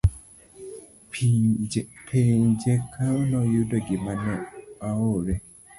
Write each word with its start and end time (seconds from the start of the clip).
Penje 2.07 2.73
ka 2.93 3.07
noyudo 3.29 3.77
gima 3.85 4.13
ne 4.23 4.35
ahorone 4.87 5.35